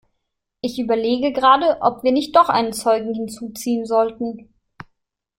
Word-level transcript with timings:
Ich 0.61 0.79
überlege 0.79 1.31
gerade, 1.31 1.77
ob 1.81 2.01
wir 2.01 2.11
nicht 2.11 2.35
doch 2.35 2.49
einen 2.49 2.73
Zeugen 2.73 3.13
hinzuziehen 3.13 3.85
sollten. 3.85 4.49